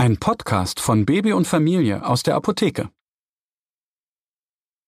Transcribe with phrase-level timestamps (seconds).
[0.00, 2.88] Ein Podcast von Baby und Familie aus der Apotheke.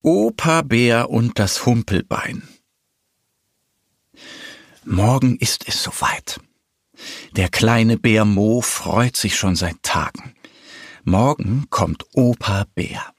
[0.00, 2.48] Opa Bär und das Humpelbein.
[4.86, 6.40] Morgen ist es soweit.
[7.32, 10.34] Der kleine Bär Mo freut sich schon seit Tagen.
[11.04, 13.12] Morgen kommt Opa Bär.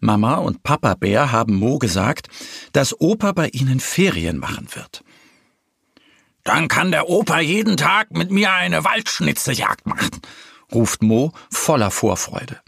[0.00, 2.26] Mama und Papa Bär haben Mo gesagt,
[2.72, 5.04] dass Opa bei ihnen Ferien machen wird.
[6.42, 10.20] Dann kann der Opa jeden Tag mit mir eine Waldschnitzeljagd machen,
[10.74, 12.60] ruft Mo voller Vorfreude.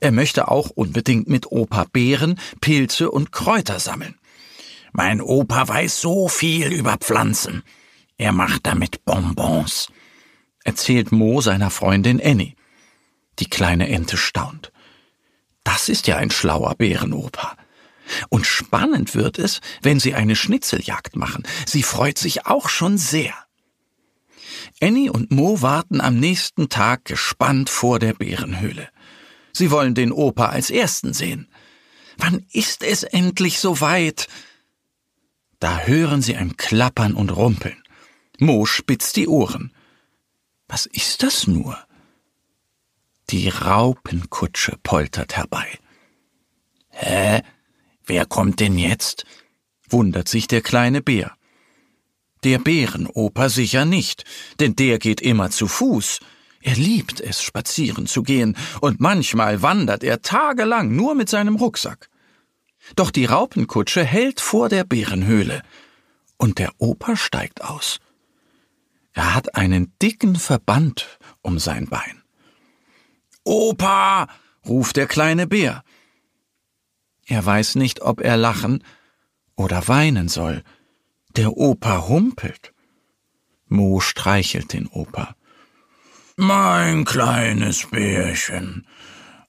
[0.00, 4.16] Er möchte auch unbedingt mit Opa Beeren, Pilze und Kräuter sammeln.
[4.92, 7.62] Mein Opa weiß so viel über Pflanzen.
[8.18, 9.88] Er macht damit Bonbons,
[10.64, 12.54] erzählt Mo seiner Freundin Annie.
[13.38, 14.72] Die kleine Ente staunt.
[15.64, 17.56] Das ist ja ein schlauer Bärenopa.
[18.28, 21.42] Und spannend wird es, wenn sie eine Schnitzeljagd machen.
[21.66, 23.34] Sie freut sich auch schon sehr.
[24.80, 28.88] Annie und Mo warten am nächsten Tag gespannt vor der Bärenhöhle.
[29.52, 31.48] Sie wollen den Opa als ersten sehen.
[32.18, 34.28] Wann ist es endlich soweit?
[35.60, 37.82] Da hören sie ein Klappern und Rumpeln.
[38.38, 39.72] Mo spitzt die Ohren.
[40.68, 41.78] Was ist das nur?
[43.30, 45.66] Die Raupenkutsche poltert herbei.
[46.90, 47.42] Hä?
[48.04, 49.24] Wer kommt denn jetzt?
[49.88, 51.36] wundert sich der kleine Bär.
[52.46, 54.22] Der Bärenoper sicher nicht,
[54.60, 56.20] denn der geht immer zu Fuß.
[56.60, 62.08] Er liebt es, spazieren zu gehen, und manchmal wandert er tagelang nur mit seinem Rucksack.
[62.94, 65.60] Doch die Raupenkutsche hält vor der Bärenhöhle,
[66.36, 67.98] und der Opa steigt aus.
[69.12, 72.22] Er hat einen dicken Verband um sein Bein.
[73.42, 74.28] Opa!
[74.64, 75.82] ruft der kleine Bär.
[77.26, 78.84] Er weiß nicht, ob er lachen
[79.56, 80.62] oder weinen soll.
[81.36, 82.72] Der Opa humpelt.
[83.68, 85.36] Mo streichelt den Opa.
[86.36, 88.86] Mein kleines Bärchen,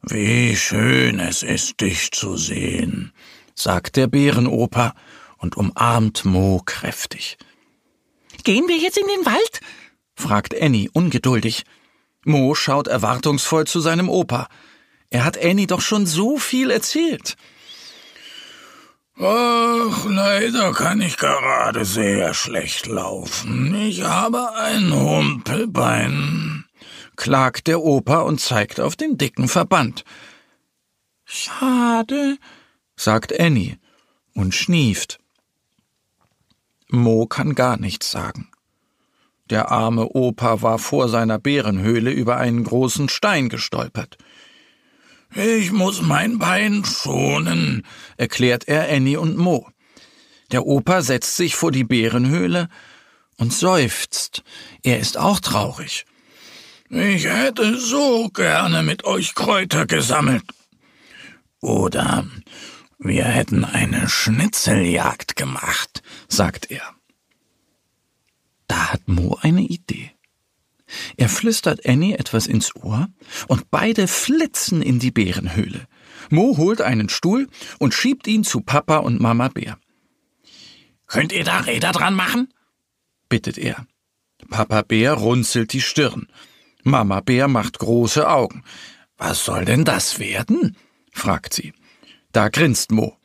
[0.01, 3.13] wie schön es ist, dich zu sehen,
[3.55, 4.95] sagt der Bärenoper
[5.37, 7.37] und umarmt Mo kräftig.
[8.43, 9.61] Gehen wir jetzt in den Wald?
[10.13, 11.63] fragt Annie ungeduldig.
[12.25, 14.49] Mo schaut erwartungsvoll zu seinem Opa.
[15.09, 17.37] Er hat Annie doch schon so viel erzählt.
[19.89, 23.73] Ach, leider kann ich gerade sehr schlecht laufen.
[23.75, 26.65] Ich habe ein Humpelbein,
[27.15, 30.03] klagt der Opa und zeigt auf den dicken Verband.
[31.23, 32.37] Schade,
[32.97, 33.77] sagt Annie
[34.33, 35.19] und schnieft.
[36.89, 38.49] Mo kann gar nichts sagen.
[39.49, 44.17] Der arme Opa war vor seiner Bärenhöhle über einen großen Stein gestolpert.
[45.33, 47.85] Ich muss mein Bein schonen,
[48.17, 49.69] erklärt er Annie und Mo.
[50.51, 52.69] Der Opa setzt sich vor die Bärenhöhle
[53.37, 54.43] und seufzt.
[54.83, 56.05] Er ist auch traurig.
[56.89, 60.43] Ich hätte so gerne mit euch Kräuter gesammelt.
[61.59, 62.25] Oder
[62.97, 66.95] wir hätten eine Schnitzeljagd gemacht, sagt er.
[68.67, 70.11] Da hat Mo eine Idee.
[71.17, 73.09] Er flüstert Annie etwas ins Ohr
[73.47, 75.87] und beide flitzen in die Bärenhöhle.
[76.29, 77.49] Mo holt einen Stuhl
[77.79, 79.77] und schiebt ihn zu Papa und Mama Bär.
[81.07, 82.53] Könnt ihr da Räder dran machen?
[83.29, 83.85] bittet er.
[84.49, 86.27] Papa Bär runzelt die Stirn.
[86.83, 88.63] Mama Bär macht große Augen.
[89.17, 90.77] Was soll denn das werden?
[91.11, 91.73] fragt sie.
[92.31, 93.17] Da grinst Mo.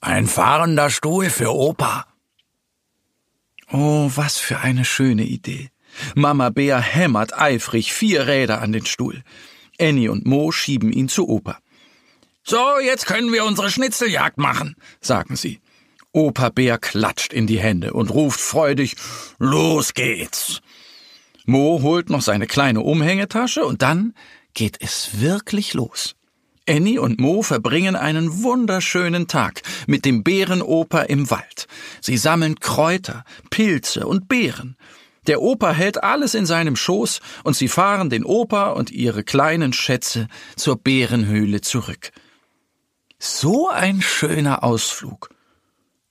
[0.00, 2.06] Ein fahrender Stuhl für Opa.
[3.70, 5.70] Oh, was für eine schöne Idee.
[6.14, 9.22] Mama Bär hämmert eifrig vier Räder an den Stuhl.
[9.80, 11.58] Annie und Mo schieben ihn zu Opa.
[12.42, 15.60] So, jetzt können wir unsere Schnitzeljagd machen, sagen sie.
[16.12, 18.96] Opa Bär klatscht in die Hände und ruft freudig
[19.38, 20.60] Los geht's.
[21.44, 24.14] Mo holt noch seine kleine Umhängetasche und dann
[24.54, 26.14] geht es wirklich los.
[26.68, 31.66] Annie und Mo verbringen einen wunderschönen Tag mit dem Bärenoper im Wald.
[32.00, 34.76] Sie sammeln Kräuter, Pilze und Beeren.
[35.26, 39.72] Der Opa hält alles in seinem Schoß und sie fahren den Opa und ihre kleinen
[39.72, 42.12] Schätze zur Bärenhöhle zurück.
[43.18, 45.30] So ein schöner Ausflug.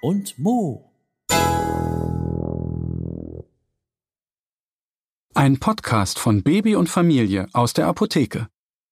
[0.00, 0.90] und Mo.
[5.34, 8.48] Ein Podcast von Baby und Familie aus der Apotheke.